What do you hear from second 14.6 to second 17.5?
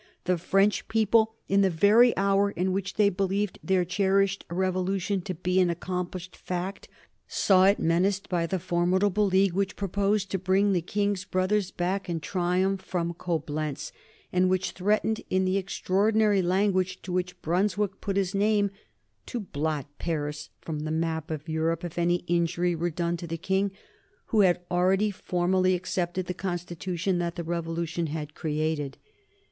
threatened, in the extraordinary language to which